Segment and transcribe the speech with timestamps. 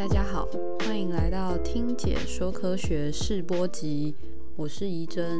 [0.00, 0.48] 大家好，
[0.78, 4.14] 欢迎来到听解说科学试播集，
[4.56, 5.38] 我是怡珍。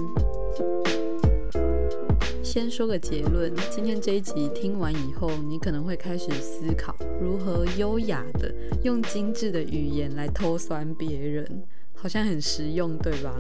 [2.45, 11.63] 先说个结论，今天这一集听完以后，你可能会开始思考如何优雅的用精致的语言来偷酸别人，
[11.95, 13.35] 好像很实用，对吧？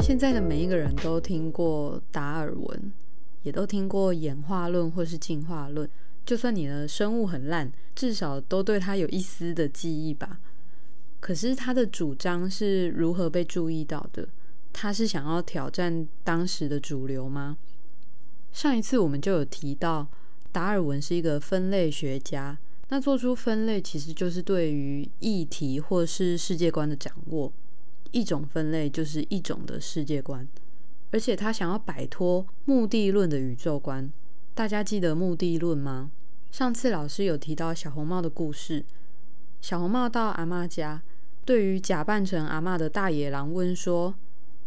[0.00, 2.92] 现在的每一个人都听过达尔文，
[3.42, 5.88] 也都听过演化论或是进化论。
[6.30, 10.38] 就算你的生物很烂，至少都对他有一丝的记忆吧。
[11.18, 14.28] 可是他的主张是如何被注意到的？
[14.72, 17.58] 他是想要挑战当时的主流吗？
[18.52, 20.06] 上一次我们就有提到，
[20.52, 22.56] 达尔文是一个分类学家。
[22.90, 27.52] 那做出分类其实就是对于议题或是世界观的掌握。
[28.12, 30.46] 一种分类就是一种的世界观，
[31.10, 34.08] 而且他想要摆脱目的论的宇宙观。
[34.54, 36.12] 大家记得目的论吗？
[36.50, 38.84] 上次老师有提到小红帽的故事。
[39.60, 41.00] 小红帽到阿妈家，
[41.44, 44.14] 对于假扮成阿妈的大野狼问说：“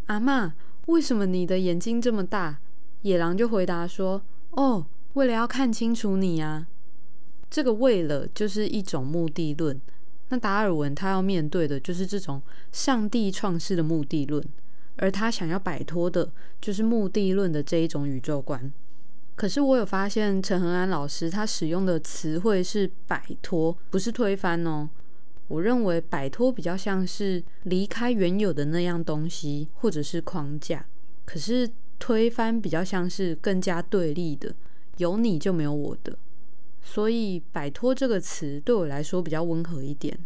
[0.06, 0.54] 阿妈，
[0.86, 2.58] 为什么你的眼睛这么大？”
[3.02, 6.66] 野狼就回答说：“哦，为了要看清楚你啊。”
[7.50, 9.78] 这个“为了”就是一种目的论。
[10.30, 12.40] 那达尔文他要面对的就是这种
[12.72, 14.42] 上帝创世的目的论，
[14.96, 18.72] 而他想要摆脱的就是目的论的这一种宇宙观。
[19.36, 24.88] 可是我有发现陈恒安老师他使用的词汇是摆脱，不是推翻哦。
[25.48, 30.86] 我认为摆脱比较像是离开原有的那样东西或者是框架，
[31.24, 31.68] 可是
[31.98, 34.54] 推翻比较像是更加对立的，
[34.98, 36.16] 有你就没有我的。
[36.80, 40.18] 所以“摆脱”这个词对我来说比较温和一点。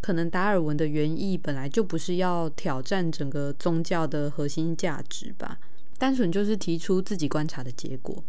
[0.00, 5.58] 可能达尔文的原意本来就不是要挑战整个宗教的核心价值吧，
[5.98, 8.22] 单纯就是提出自己观察的结果。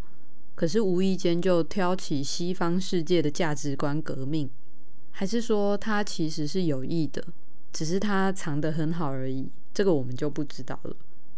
[0.60, 4.50] 可是无意间就挑起西方世界的价值观革命，
[5.12, 7.24] 还是说他其实是有意的，
[7.72, 9.48] 只是他藏得很好而已？
[9.74, 10.94] 这个我们就不知道了。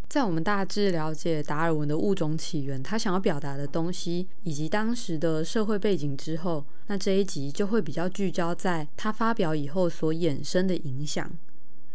[0.09, 11.31] 在我们大致了解达尔文的物种起源，他想要表达的东西，以及当时的社会背景之后，那这一集就会比较聚焦在他发表以后所衍生的影响。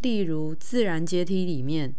[0.02, 1.92] 例如，自然阶梯里面，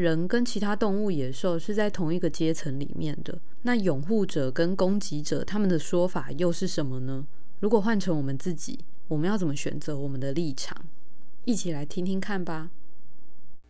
[0.00, 3.36] 人跟其他动物、野兽是在同一个阶层里面的。
[3.62, 7.26] 那拥护者跟攻击者，他们的说法又是什么呢？
[7.58, 8.78] 如果换成我们自己，
[9.08, 10.76] 我们要怎么选择我们的立场？
[11.44, 12.70] 一起来听听看吧。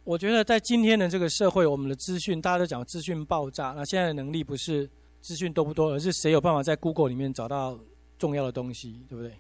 [0.05, 3.73] 我觉得在今天的这个社会，我们的资讯大家都讲资讯爆炸。
[3.75, 4.87] 那现在的能力不是
[5.23, 7.81] 资讯多不多，而是谁有办法在 Google 里面找到
[8.19, 9.33] 重要的东西，对不对？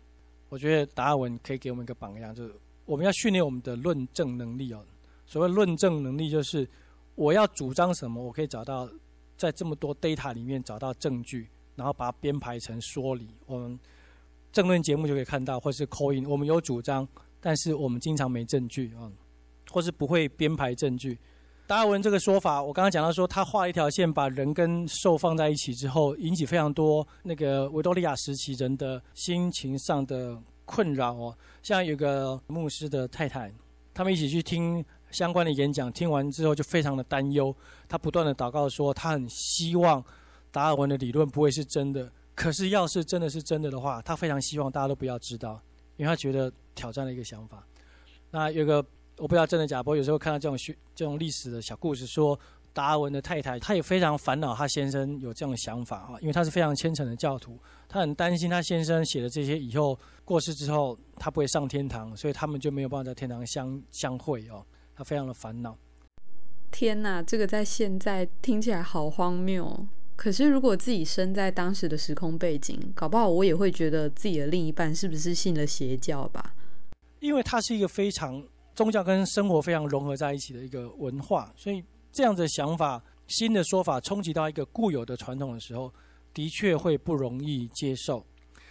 [0.49, 2.55] 我觉得达尔文可以给我们一个榜样，就是
[2.87, 4.82] 我们要训练我们的论证能力哦。
[5.28, 6.69] 所谓论证能力，就是
[7.15, 8.89] 我要主张什么，我可以找到
[9.37, 11.47] 在这么多 data 里面找到证据，
[11.77, 13.28] 然后把它编排成说理。
[13.47, 13.78] 我们
[14.50, 17.06] 政论节目就可以看到，或是 coin 我们有主张，
[17.41, 19.12] 但是我们经常没证据啊。
[19.71, 21.19] 或是不会编排证据，
[21.67, 31.37] 达尔文这个说法，我刚刚讲到说，他画一条线，把人跟兽放在一起之后，引起非常多那个维多利亚时期人的心情上的困扰哦。
[31.62, 33.53] 像有个牧师的太太，
[33.93, 37.55] 他们一起去听相关的演讲，听完之后就非常的担忧，
[37.89, 40.05] 他不断的祷告说，他很希望
[40.51, 45.61] 达尔文的理论不会是真的，可是要是真的是真的的话，他非常希望大家都不要知道，
[45.97, 47.67] 因为他觉得挑战了一个想法。
[48.31, 48.85] 那有个。
[49.21, 52.39] 我不知道真的假，不过有时候看到这种学这种历史的小故事，说
[52.73, 57.59] 达尔文的太太，她也非常烦恼，她先生有这样的想法啊，因为她是非常虔诚的教徒，
[57.89, 64.65] 她很担心她先生写的这些以后过世之后，他不会上天堂，所以他们就没有办法在天堂相相会哦，
[64.99, 65.79] 她非常的烦恼。
[66.73, 69.87] 天哪，这个在现在听起来好荒谬，
[70.17, 76.55] 可是如果自己身在当时的时空背景，搞不好我也会觉得自己的另一半是不是信了邪教吧？
[77.21, 78.45] 因为它是一个非常。
[78.75, 85.93] 宗教跟生活非常融合在一起的一个文化，所以这样的想法、新的说法冲击到一个固有的传统的时候，
[86.33, 88.25] 的确会不容易接受。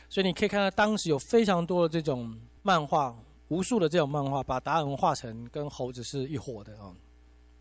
[0.07, 3.13] 所以你可以看到，当时有非常多的这种漫画，
[3.49, 6.93] 无数的这种漫画，把达尔文画成跟猴子是一伙的啊。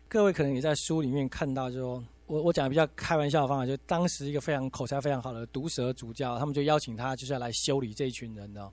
[0.09, 8.71] 各位可能也在书里面看到，就我我讲的比较开玩笑的方法，就当时一个非常口才非常好的毒舌主教，他们就邀请他，就是要来修理这一群人的。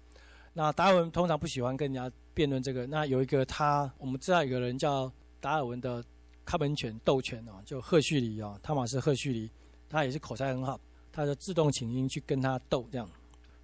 [0.52, 2.86] 那达尔文通常不喜欢跟人家辩论这个。
[2.86, 6.04] 那有一个他，我们知道有个人叫达尔文的
[6.44, 9.50] 看门犬斗犬哦，就赫胥黎哦，汤马斯赫胥黎，
[9.88, 10.78] 他也是口才很好，
[11.10, 13.08] 他就自动请缨去跟他斗这样。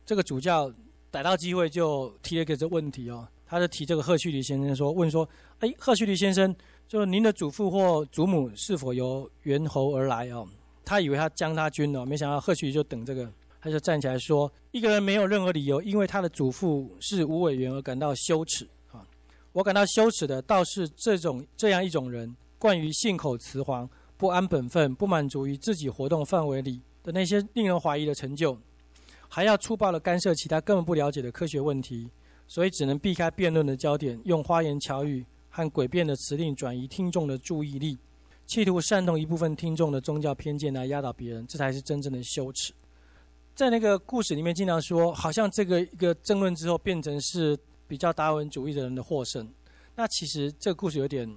[0.05, 0.73] 这个主教
[1.11, 5.29] 逮到机会就提了一个这问题哦，他就提这个赫胥黎先生说，问说，
[5.59, 6.55] 哎，赫胥黎先生，
[6.87, 10.47] 就您的祖父或祖母是否由猿猴而来哦？
[10.85, 13.31] 他以为他将他军哦，没想到赫胥黎就等这个
[13.61, 19.07] 他就站起来说：“一个人没有任何理由，因为他的祖父是吴委员而感到羞耻啊！
[19.53, 28.57] 我感到羞耻的倒是这种这样一种人，惯于信口雌黄、不安本分、不满足于自己活动范围里的那些令人怀疑的成就，
[29.33, 32.11] 还要粗暴的干涉其他根本不了解的科学问题，
[32.49, 37.97] 所以只能避开辩论的焦点，用花言巧语和诡辩的词令转移听众的注意力，
[38.45, 42.75] 企图煽动一部分听众的宗教偏见来压倒别人，这才是真正的羞耻。”
[43.55, 47.57] 在那个故事里面，经常说，好像这个一个争论之后，变成是
[47.87, 49.49] 比较达尔文主义的人的获胜。
[49.95, 51.33] 那其实这个故事有点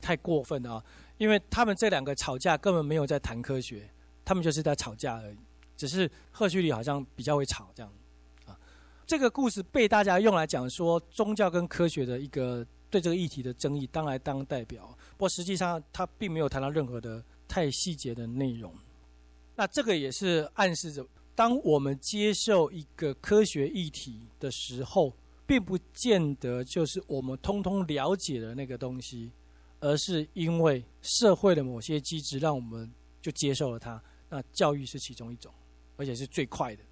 [0.00, 0.84] 太过分了啊，
[1.18, 3.90] 因为他们这两个吵架根本没有在谈科学，
[4.24, 5.36] 他们就是在吵架而已。
[5.78, 7.90] 只是赫胥黎好像比较会吵这样
[8.44, 8.58] 啊。
[9.06, 14.86] 这个故事被大家用来讲说宗教跟科学的一个对这个议题的争议，当来当代表。
[15.12, 18.74] 不过实际上他并没有谈到任何的太细节的内容。
[19.54, 21.06] 那这个也是暗示着。
[21.34, 25.14] 当我们接受一个科学议题的时候，
[25.46, 29.30] 并不见得就是我们通通了解的那个东西，
[29.78, 32.92] 而是因为社会的某些机制让我们
[33.22, 34.02] 就接受了它。
[34.28, 35.52] 那教育是其中一种，
[35.98, 36.82] 而且是最快的，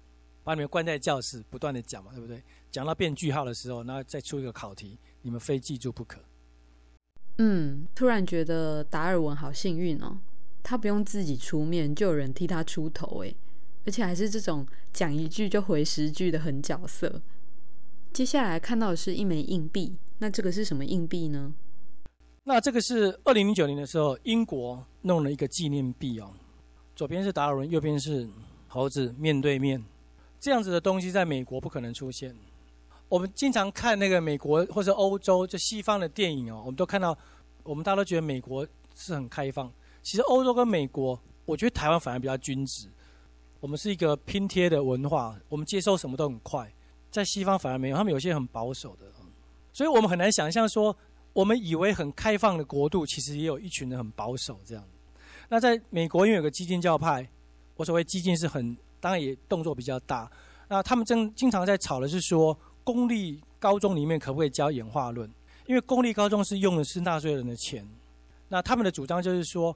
[0.43, 2.43] 把你们关在教室不断的讲嘛，对不对？
[2.69, 6.19] 讲到变句号的时候，那再出一个考题，你们非记住不可。
[7.37, 10.19] 嗯，突然觉得达尔文好幸运哦，
[10.61, 13.35] 他不用自己出面，就有人替他出头诶。
[13.85, 17.21] 而且还是这种讲一句就回十句的狠角色。
[18.11, 21.53] 接下来看到的是一枚硬币，那这个是什么硬币呢？
[22.43, 26.33] 那这个是二零零九年的时候，英国弄了一个纪念币哦。
[26.95, 28.27] 左边是达尔文，右边是
[28.77, 29.83] 猴子面对面，
[30.39, 32.35] 这样子的东西在美国不可能出现。
[33.09, 37.17] 我们经常看那个美国或者欧洲就西方的电影哦，我们都看到，
[37.63, 39.71] 我们大家都觉得美国是很开放。
[40.03, 42.87] 其实欧洲跟美国，我觉得台湾反而比较君子。
[43.59, 46.71] 我们是一个拼贴的文化，我们接收什么都很快，
[47.09, 49.07] 在西方反而没有，他们有些很保守的，
[49.73, 50.95] 所以我们很难想象说，
[51.33, 54.83] 我们以为很开放的国度，其实也有一群人很保守这样。
[55.49, 57.27] 那在美国，因为有个基进教派，
[57.77, 60.29] 我所谓激进是很，当然也动作比较大。
[60.67, 65.31] 那他们正经常在吵的是说，公立高中里面可不可以教演化论？
[65.65, 67.87] 因为公立高中是用的是纳税人的钱。
[68.49, 69.75] 那他们的主张就是说，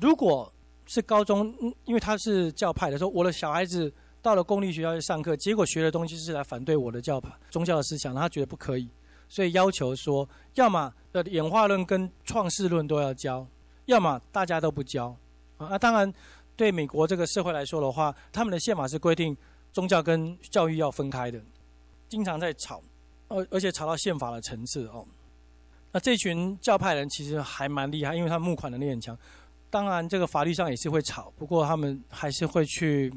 [0.00, 0.52] 如果
[0.86, 1.54] 是高中，
[1.84, 8.88] 因为他是教派的，说我的小孩子到了公立学校去上课，结果学的东西是来反对我的教派、宗教的思想，他觉得不可以，
[9.28, 13.46] 所以要求说，要么的演化论跟创世论都要教，
[13.86, 15.16] 要么大家都不教。
[15.58, 16.12] 啊，那当然
[16.58, 19.34] 对美国这个社会来说的话，他们的宪法是规定
[19.72, 21.40] 宗教跟教育要分开的，
[22.08, 22.82] 经常在吵，
[23.28, 25.06] 而而且吵到宪法的层次哦。
[25.92, 29.16] 那这群教派人其实还蛮厉害，因为他募款能力很强。
[29.70, 33.08] 当然，这个法律上也是会吵，不过他们还是会去，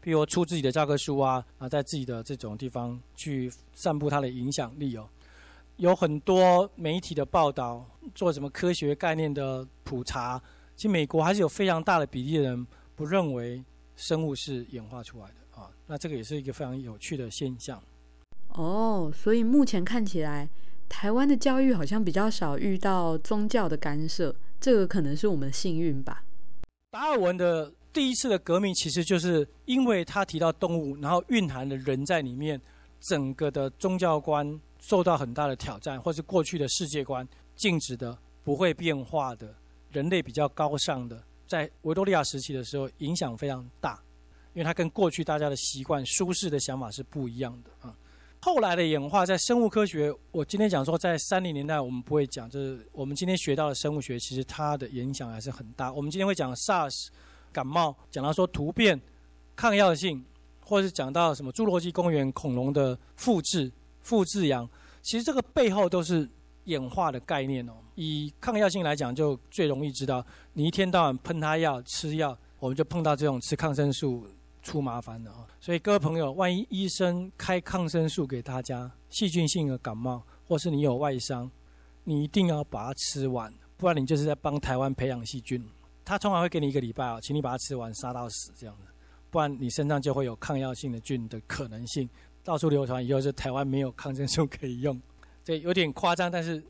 [0.00, 5.08] 比如出自己的教科书啊，啊，在自己的这种地方去散布他的影响力哦。
[5.76, 7.84] 有很多媒体的报道，
[8.14, 10.40] 做什么科学概念的普查，
[10.76, 12.66] 其实美国还是有非常大的比例的人
[12.96, 13.62] 不认为
[13.94, 15.70] 生物是演化出来的啊。
[15.86, 17.80] 那这个也是一个非常有趣的现象。
[18.48, 20.48] 哦，所以目前看起来，
[20.88, 24.34] 台湾的教育好像比较少遇到宗教的干涉。
[24.58, 26.24] 这个可能是我们的幸运吧。
[26.90, 32.58] 达尔文的第一次的革命，其实就是因为他提到动物，然后蕴含了人在里面，
[33.00, 39.54] 整个的宗教观受到很大的挑战，或是过去的世界观静止的、不会变化的、
[39.90, 44.02] 人类比较高尚的，在维多利亚时期的时候影响非常大，
[44.52, 47.96] 因为它跟过去大家的习惯、舒适的想法是不一样的啊。
[48.40, 55.92] 后来的演化在生物科学，我今天讲说，在三零年代我们不会讲，就是我们今天学到的生物学，其实它的影响还是很大。
[55.92, 57.08] 我们今天会讲 SARS
[57.52, 59.00] 感冒，讲到说突变、
[59.56, 60.24] 抗药性，
[60.64, 63.72] 或者是讲到什么侏罗纪公园恐龙的复制、
[64.02, 64.68] 复制羊，
[65.02, 66.28] 其实这个背后都是
[66.66, 67.72] 演化的概念哦。
[67.96, 74.24] 以抗药性来讲，就最容易知道，你一天到晚喷它药、吃药，我们就碰到这种吃抗生素。
[74.62, 75.46] 出麻烦的啊！
[75.60, 81.48] 所以各位朋友，万一医生开抗生素给大家，细菌性的感冒，或是你有外伤，
[82.02, 85.64] 你一定要把它吃完，不然你就是在帮台湾培养细菌。
[86.04, 88.88] 他通常会给你一个礼拜啊，请你把它吃完，杀到死这样子，
[89.30, 92.10] 不然你身上就会有抗药性的菌的可能性，
[92.42, 95.00] 到处流传以后是台湾没有抗生素可以用。
[95.46, 96.60] 这有点夸张，但是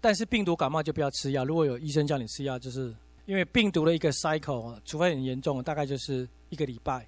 [0.00, 1.44] 但是病毒感冒就不要吃药。
[1.44, 2.94] 如果有医生叫你吃药，就是
[3.26, 7.06] 因为病毒的一个 cycle，除非很严重，大概就是一个礼拜。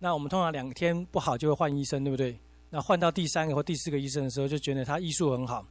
[0.00, 2.36] 那我们通常两天不好就会换医生，对不对？
[2.68, 5.64] 那换到第三个或第四个医生的时候，就觉得他医术很好，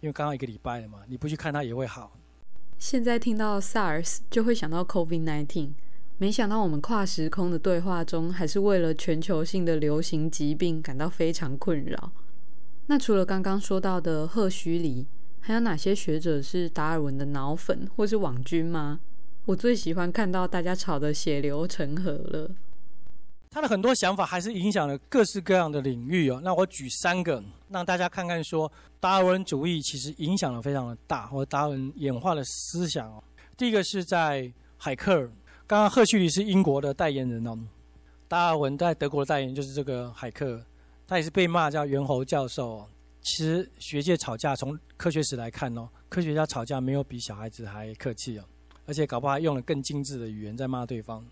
[0.00, 2.10] 因为刚好一个礼拜了嘛，你不去看他也会好。
[2.76, 5.70] 现在听到 SARS 就会想到 COVID-19，
[6.18, 12.10] 没想到我们跨时空的对话中，还是为了全球性的流行疾病感到非常困扰。
[12.90, 15.06] 那除了刚刚说到的赫胥黎，
[15.38, 18.98] 还有哪些学者是达尔文的脑粉或是网军吗？
[19.44, 22.50] 我最喜欢看到大家吵得血流成河了。
[23.48, 26.40] 他的很多想法还是影响了各式各样的领域哦。
[26.42, 33.22] 那我举三个，让大家看看说达尔文主义其实影响了非常的大，或达尔文演化的思想哦。
[33.56, 35.30] 第一个是在海克尔。
[35.64, 37.56] 刚刚赫胥黎是英国的代言人哦，
[38.26, 40.64] 达尔文在德国的代言就是这个海克尔，
[41.10, 42.86] 他也是被骂叫猿猴教授。
[43.20, 48.44] 其实学界吵架，从科学史来看哦，科学家吵架没有比小孩子还客气哦，
[48.86, 51.26] 而且搞不好还用了更精致的语言在骂对方。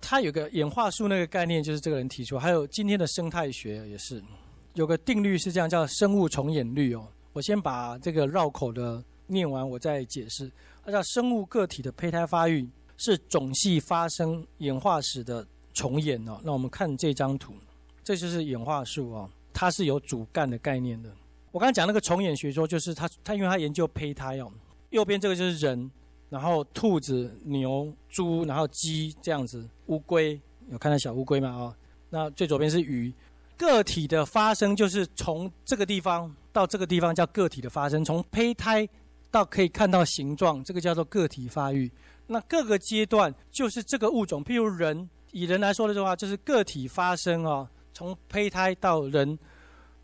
[0.00, 4.22] 他有个演化树那个概念，就是这个人提出，还有今天的生态学也是
[4.74, 7.04] 有个定律是这样，叫生物重演律哦。
[7.32, 10.48] 我先把这个绕口的念完，我再解释。
[10.84, 12.68] 它叫生物个体的胚胎发育。
[13.00, 16.40] 是种系发生演化史的重演哦。
[16.42, 17.54] 那我们看这张图，
[18.08, 21.12] 这就是演化树哦，它是有主干的概念的。
[21.52, 24.50] 我刚才讲那个重演学说，就是他他因为他研究胚胎哦，
[24.88, 25.90] 右边这个就是人，
[26.30, 31.50] 然后兔子、牛、猪，然后鸡这样子，乌龟有看到小乌龟吗？
[31.50, 31.76] 哦，
[32.08, 33.12] 那最左边是鱼，
[33.58, 38.88] 个体的发生就是从这个地方到这个地方叫个体的发生，从胚胎
[39.30, 41.92] 到可以看到形状，这个叫做个体发育。
[42.28, 49.36] 那各个阶段就是这个物种，譬如人，以人来说的话，就是个体发生啊，从胚胎到人，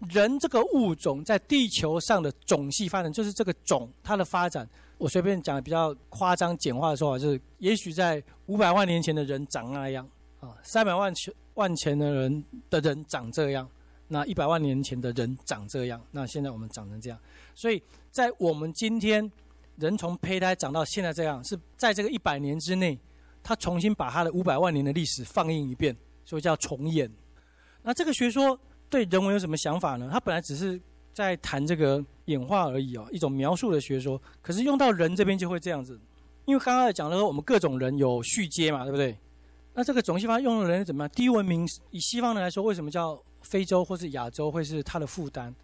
[0.09, 4.69] 人这个物种在地球上的种系发展，就是这个种它的发展。
[4.99, 10.05] 我随便讲比较夸张简化的说法，就是也许在五百万年前的人长那样
[10.41, 13.69] 啊，三百万前万前的人的人长这样，
[14.09, 17.19] 那一百万年前的人长这样，那现在我们长成这样，
[17.55, 19.31] 所以在我们今天。
[19.77, 22.97] 人从胚胎长到现在这样，是在这个一百年之内，
[23.43, 27.11] 他重新把他的五百万年的历史放映一遍，所以叫重演。
[27.87, 30.09] 那这个学说对人文有什么想法呢？
[30.11, 30.81] 他本来只是
[31.13, 34.21] 在谈这个演化而已哦，一种描述的学说。
[34.41, 36.01] 可是用到人这边就会这样子，
[36.47, 39.17] 因为刚刚讲了我们各种人有续接嘛，对不对？
[39.75, 41.11] 那这个种西方用的人怎么样？
[41.15, 45.55] 低文明以西方人来说，为什么叫非洲或是亚洲会是他的负担？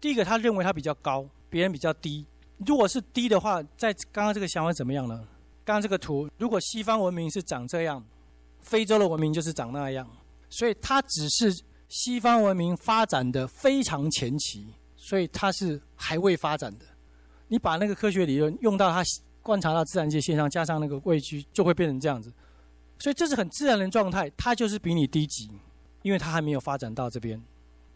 [0.00, 2.26] 第一个，他认为他比较高，别人比较低。
[2.66, 5.16] 如果是低的话，在刚刚这个想法怎么样呢？
[5.64, 8.04] 刚刚这个图，如果西方文明是长这样，
[8.60, 10.08] 非洲的文明就是长那样，
[10.50, 11.56] 所以它只是
[11.88, 14.66] 西方文明发展的非常前期，
[14.96, 16.84] 所以它是还未发展的。
[17.48, 19.02] 你把那个科学理论用到它
[19.42, 22.30] 观察到自然界现象，加上那个位居，就会变成这样子。
[22.98, 25.50] 所以这是很自然的状态，它就是比你低级，
[26.02, 27.42] 因为它还没有发展到这边。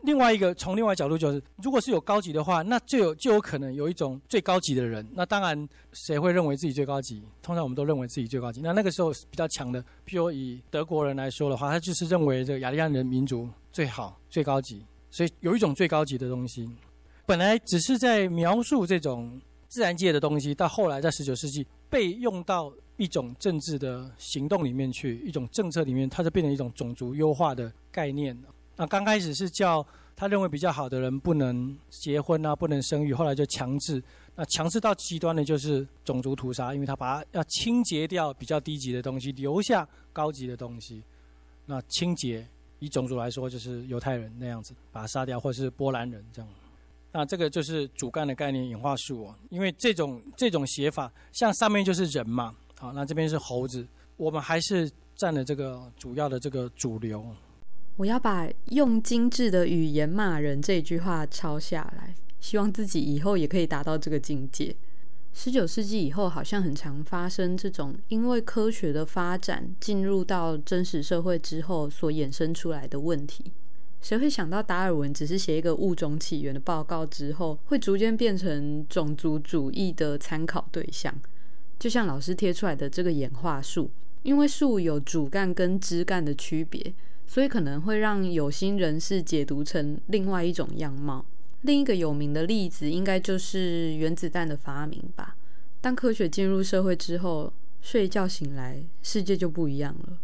[0.04, 5.06] 另外一个从另外角度就是，如果是有高级的话，那就有就有可能有一种最高级的人。
[5.14, 7.22] 那当然，谁会认为自己最高级？
[7.42, 8.60] 通常我们都认为自己最高级。
[8.60, 14.84] 那那个时候比较强的，譬如以德国人来说的话，他就是认为这个雅利安人民族最好、最高级。
[15.10, 16.68] 所以有一种最高级的东西，
[17.24, 28.36] 本来只是在描述这种自然界的东西，到后来在十九世纪被用到一种政治的行动里面去，一种政策里面，它就变成一种种族优化的概念。
[28.76, 34.02] 那刚开始是叫他认为比较好的人不能结婚啊，不能生育，后来就强制。
[34.36, 41.02] 那强制到极端的就是种族屠杀，因为他把它要清洁掉比较低级的东西，留下高级的东西。
[41.66, 42.46] 那清洁
[42.80, 46.50] 以种族来说，就是犹太人那样子，把他杀掉，或是波兰人这样。
[47.12, 57.24] 那这个就是主干的概念演化树哦，因为这种这种写法，像上面就是人嘛，好，那这边是猴子，我们还是占了这个主要的这个主流。
[57.96, 64.74] 我要把用精致的语言骂人这句话抄下来，希望自己以后也可以达到这个境界。
[65.32, 73.44] 十九世纪以后，好像很常发生这种因为科学的发展进入到真实社会之后所衍生出来的问题。
[74.00, 81.14] 谁会想到达尔文只是写一个物种起源的报告之后，会逐渐变成种族主义的参考对象？
[81.78, 83.90] 就像老师贴出来的这个演化树，
[84.22, 86.92] 因为树有主干跟枝干的区别。
[87.34, 91.26] 所以可能会让有心人士解读成另外一种样貌。
[91.62, 95.34] 另一个有名的例子，应该就是原子弹的发明吧。
[95.80, 100.16] 当科学进入社会之后，睡一觉醒来，世界就不一样了。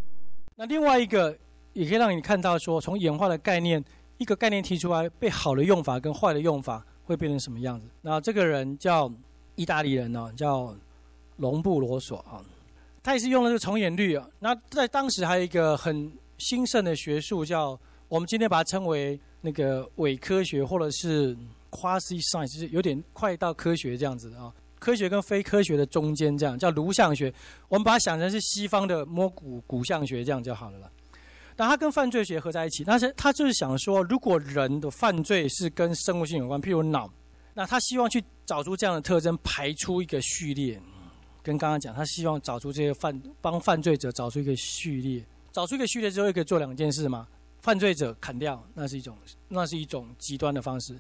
[0.55, 1.37] 那另外一个
[1.73, 3.85] 也可以让你看到，说从演化的概念，
[4.19, 7.89] 一个概念提出来，被好的用法跟坏的用法会变成什么样子。
[8.03, 9.13] 那这个人叫
[9.57, 10.73] 意大利人呢，叫
[11.39, 12.39] 隆布罗索啊，
[13.03, 14.31] 他也是用了这个重演律啊。
[14.39, 16.13] 那在当时还有一个很。
[16.41, 17.79] 兴盛的学术叫
[18.09, 21.37] 我们今天把它称为那个伪科学，或者是
[21.71, 24.53] quasi science，就是有点快到科学这样子的啊。
[24.81, 27.33] 科学跟非科学的中间，这样叫颅相学。
[27.69, 30.91] 我们把它想成是西方的摸骨骨相学，这样就好了啦。
[31.57, 37.11] 那它跟犯罪学合在一起，但是他就是想说，如果人的犯罪是跟生物性有关，譬如脑，
[37.53, 40.81] 那他希望去找出这样的特征，排出一个序列。
[41.43, 47.27] 跟刚刚讲，他希望找出这些犯帮犯罪者找出一个序列，找出一个序列之后，可以做两件事嘛？
[47.61, 49.17] 犯罪者砍掉，那是一种，
[49.49, 50.99] 那是一种极端的方式。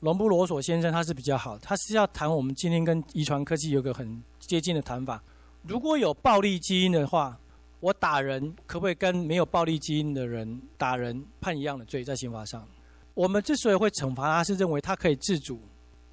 [0.00, 5.22] 隆布罗索先生他是比较好，他是要谈我们今天跟遗传科技有个很接近的谈法。
[5.62, 7.36] 如果有暴力基因的话，
[7.80, 12.04] 我打人可不可以跟没有暴力基因的人打人判一样的罪？
[12.04, 12.66] 在刑法上，
[13.14, 15.60] 我们之所以会惩罚他，是认为他可以自主，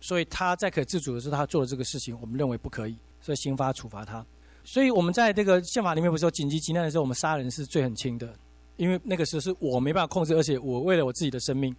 [0.02, 4.26] 所以他在可自主的时候，他做了这个事情，我们认为不可以，所以刑法处罚他。
[4.66, 8.34] 所以我们在这个宪法里面不是说紧急急难的时候，我们杀人是罪很轻的，
[8.78, 11.74] 因为那个时候是我没办法控制，而且我为了我自己的生命。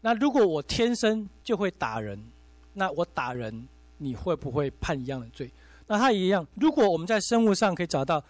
[0.00, 2.20] 那如果我天生就会打人，
[2.74, 5.48] 那我打人你会不会判一样的罪？
[5.86, 6.46] 那他一样。
[6.56, 8.22] 如果我们在生物上可以找到，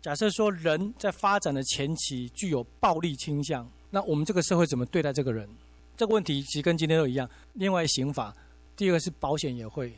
[0.00, 5.48] 假设说人在发展的前期具有暴力倾向，那我们这个社会怎么对待这个人？
[5.96, 7.28] 这个问题其实跟今天都一样。
[7.52, 8.34] 另外刑法，
[8.74, 9.92] 第二个是保险也会。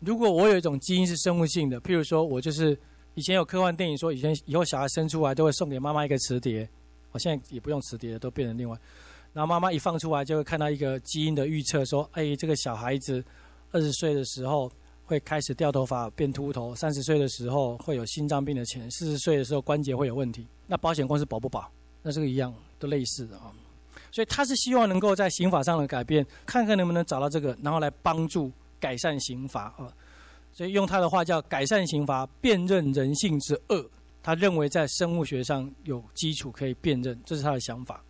[0.00, 2.76] 如果我有一种基因是生物性的，譬如说我就是
[3.16, 6.68] 以前有科幻电影说，以前以后小孩生出来都会送给妈妈一个磁碟，
[7.12, 8.78] 我现在也不用磁碟了，都变成另外。
[9.32, 13.24] 然后妈妈一放出来，就会看到一个基因的预测，说：哎，这个小孩子
[13.72, 14.70] 二十岁的时候
[15.06, 20.46] 会开始掉头发、变秃头；三十岁的时候会有心脏病的前；四十岁的时候关节会有问题。
[20.66, 21.72] 那保险公司保不保？
[22.02, 23.50] 那这个一样，都类似的啊。
[24.12, 29.90] 所以他是希望能够在刑法上的改变，看看能不能找到这个，然后来帮助改善刑法啊。
[30.56, 33.84] 所以用他的话叫改善刑罚，辨认人性之恶。
[34.22, 38.02] 他认为在生物学上有基础可以辨认，这是他的想法。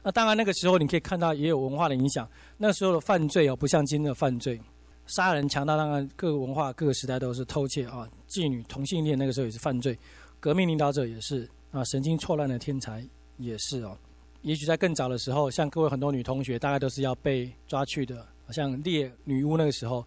[0.00, 2.30] 那当然，那个时候你可以看到也有文化的影响。
[2.56, 4.60] 那时候的犯罪哦，不像今天的犯罪，
[5.06, 8.08] 杀人、强盗，当然各个文化、各个时代都是偷窃啊。
[8.28, 9.98] 妓女、同性恋那个时候也是犯罪，
[10.38, 13.04] 革命领导者也是啊，神经错乱的天才
[13.38, 13.98] 也是哦。
[14.42, 18.24] 也许在更早的时候，像各位很多女同学，大概都是要被抓去的。
[18.50, 20.06] 像猎女巫那个时候，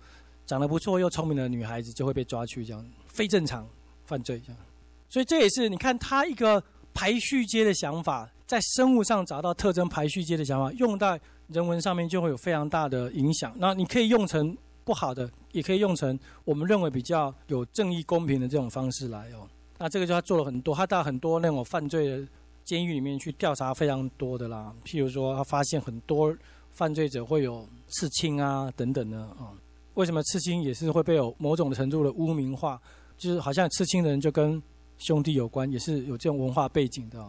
[0.51, 3.65] 长得不错又聪明的女孩子就会被抓去，这样非正常
[4.03, 4.61] 犯罪这样。
[5.07, 6.61] 所以这也是你看他一个
[6.93, 8.29] 排序阶的想法。
[8.45, 13.55] 在生物上找到特征排序阶的想法，用在人文上面就会有非常大的影响。
[13.55, 19.47] 那你可以用成不好的，也可以用成我们认为比较有正义公平的这种方式来哦。
[19.77, 22.27] 那这个就他做了很多，他到很多那种犯罪的
[22.65, 24.75] 监狱里面去调查非常多的啦。
[24.83, 26.35] 譬如说，他发现很多
[26.71, 29.55] 犯罪者会有刺青啊等等的啊。
[29.95, 32.79] 为什么刺青也是会被有某种程度的污名化？
[33.17, 34.61] 就是好像刺青的人就跟
[34.97, 37.23] 兄弟有关，也是有这种文化背景的。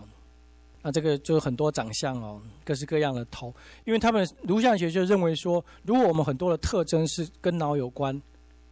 [0.83, 8.21] 那这个就是很多长相哦，各式各样的头，因为他们颅相学就认为说，如果我们很多的特征是跟脑有关，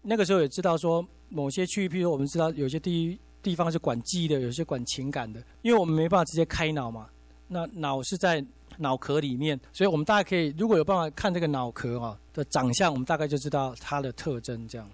[0.02, 7.06] 那个时候也知道说，某些区域，譬如我们知道有些地地方是管记忆的，有些管情感的，因为我们没办法直接开脑嘛，
[7.46, 8.44] 那脑是在
[8.80, 14.88] 脑壳里面，所以我们大概可以如果有办法看这个脑壳啊的长相，我们大概就知道它的特征这样。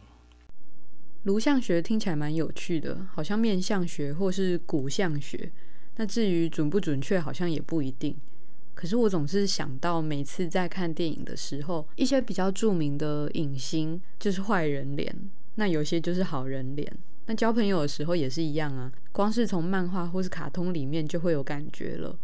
[1.24, 5.50] 颅相学听起来蛮有趣的，好像面相学或是骨相学。
[5.96, 8.16] 那至于准不准确，好像也不一定。
[8.74, 16.92] 可是我总是想到，每次在看电影的时候，一些比较著名的影星就是坏人脸，那有些就是好人脸。
[17.24, 22.16] 那交朋友的时候也是一样啊，光是从漫画或是卡通里面就会有感觉了。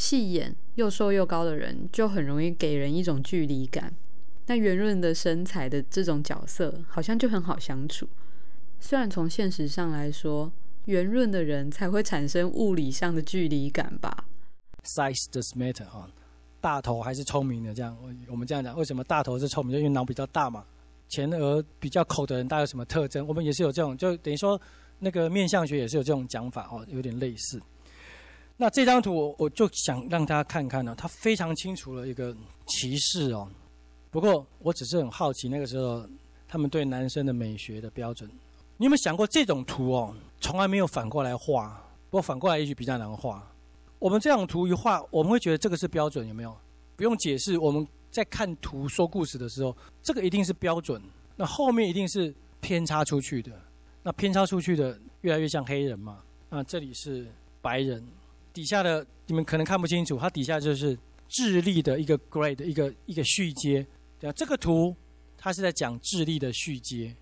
[0.00, 3.92] 细眼又瘦又高的人，就很容易给人一种距离感。
[4.46, 8.08] 那圆润的身材的这种角色，好像就很好相处。
[8.80, 10.50] 虽然从现实上来说，
[10.86, 14.24] 圆润的人才会产生物理上的距离感吧
[14.84, 16.08] ？Size does matter 啊，
[16.62, 17.74] 大头还是聪明的。
[17.74, 17.94] 这样，
[18.26, 19.74] 我们这样讲，为什么大头是聪明？
[19.74, 20.64] 就因为脑比较大嘛。
[21.10, 23.26] 前额比较口的人，大概有什么特征？
[23.26, 24.58] 我们也是有这种，就等于说
[24.98, 27.60] 那个面相学也是有这种讲法哦，有点类似。
[28.60, 33.48] 那这张图我就想让大家看看呢，它非常清楚了一个歧视哦。
[34.10, 36.06] 不过我只是很好奇，那个时候
[36.46, 38.28] 他们对男生的美学的标准。
[38.76, 43.50] 你有没有想过这种图哦，从来没有反过来画，不过反过来也许比较难画。
[43.98, 46.54] 我们这种图一画，我们会觉得这个是标准，有没有？
[46.96, 51.00] 不用解释，我们在看图说故事的时候，这个一定是标准。
[51.34, 53.52] 那后面一定是偏差出去的，
[54.02, 56.18] 那偏差出去的越来越像黑人嘛？
[56.50, 57.26] 啊，这里是
[57.62, 58.06] 白人，
[58.60, 60.94] 底下的你们可能看不清楚，它底下就是
[61.26, 63.86] 智力的一个 grade，一个一个序阶。
[64.18, 64.94] 对啊，这个图
[65.38, 67.16] 它是在讲智力的序阶。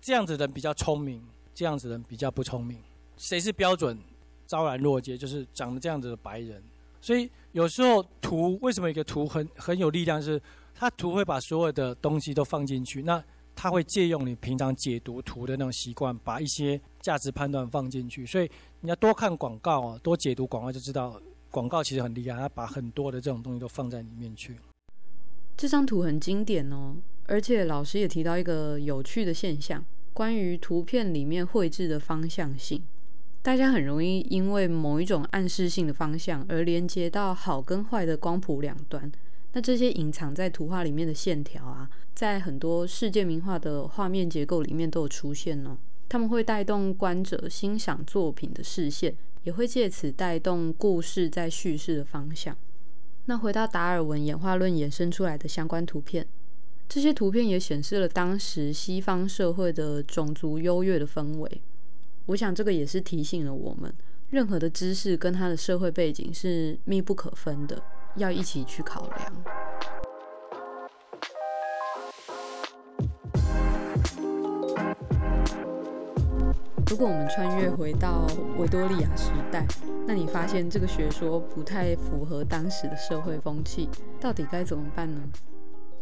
[0.00, 1.20] 这样子的人比较聪明，
[1.52, 2.78] 这样子的人比较不聪明。
[3.16, 3.98] 谁是标准？
[4.46, 6.62] 昭然若揭，就是长得这样子的白人。
[7.00, 10.22] 所以有时候图为什么一个图很很有力量？
[10.22, 10.40] 是
[10.76, 13.02] 它图会把所有的东西都放进去。
[13.02, 13.20] 那
[13.54, 18.26] 他会借用你平常解读图的那种习惯，把一些价值判断放进去。
[18.26, 24.56] 所以你要多看广告啊，多解读广告，就知道广告其实很厉害，他把很多的这种东西都放在里面去。
[25.56, 32.82] 这张图很经典哦，而且老师也提到一个有趣的现象，关于图片里面绘制的方向性。
[33.40, 39.12] 大家很容易因为某一种暗示性的方向而连接到好跟坏的光谱两端。
[39.54, 45.78] 那这些隐藏在图画里面的线条啊，在很多世界名画的画面结构里面都有出现哦。
[46.08, 52.56] 他们会带动观者欣赏作品的视线，也会借此带动故事在叙事的方向。
[53.26, 56.26] 那回到达尔文演化论衍生出来的相关图片，
[56.88, 61.62] 这些图片也显示了当时西方社会的种族优越的氛围。
[62.26, 63.94] 我想这个也是提醒了我们，
[64.30, 67.82] 任何的知识跟它的社会背景是密不可分的，
[68.16, 69.32] 要一起去考量。
[76.90, 78.24] 如果我们穿越回到
[78.56, 79.66] 维多利亚时代，
[80.06, 83.88] 那你发现这个学说不太符合当时的社会风气，
[84.20, 85.20] 到底该怎么办呢？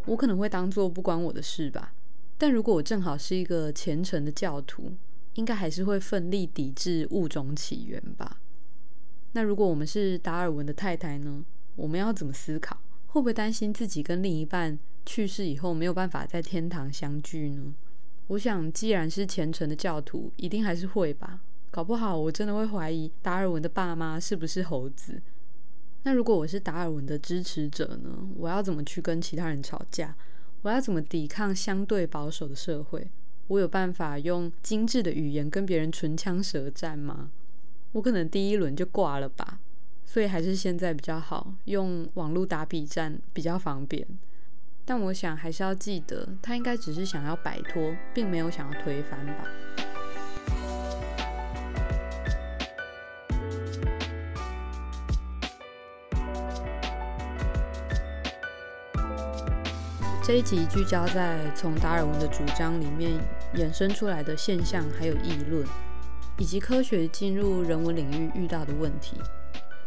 [0.05, 1.95] 我可能会当做不关我的事吧。
[2.37, 4.93] 但如果我正好是一个虔诚的教徒，
[5.35, 8.39] 应该还是会奋力抵制物种起源吧。
[9.33, 11.45] 那如果我们是达尔文的太太呢？
[11.77, 12.79] 我们要怎么思考？
[13.07, 17.75] 会不会担心自己跟另一半去世以后没有办法在天堂相聚呢？
[18.29, 21.41] 我想，既然是虔诚的教徒，一定还是会吧。
[21.71, 25.21] 搞不好我真的会怀疑达尔文的爸妈是不是猴子。
[26.05, 28.29] 那如果我是达尔文的支持者呢？
[28.37, 30.15] 我要怎么去跟其他人吵架？
[30.63, 33.11] 我要怎么抵抗相对保守的社会？
[33.49, 37.31] 我有办法用精致的语言跟别人唇枪舌战吗？
[37.93, 39.61] 我可能第一轮就挂了吧。
[40.05, 44.07] 所以还是现在比较好，用网络打比战比较方便。
[44.85, 49.45] 但我想还是要记得，他应该只是想要摆脱，并没有想要推翻吧。
[60.25, 63.21] 这一集聚焦在从达尔文的主张里面
[63.55, 65.67] 衍生出来的现象，还有议论，
[66.39, 69.17] 以及科学进入人文领域遇到的问题。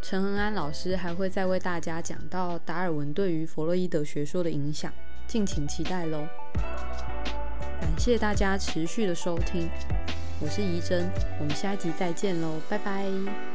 [0.08, 4.94] 陈恒安老师还会再为大家讲到达尔文对于弗洛伊德学说的影响，
[5.26, 6.28] 敬请期待喽！
[7.82, 9.68] 感谢大家持续的收听，
[10.40, 13.55] 我是怡珍，我们下一集再见喽，拜拜。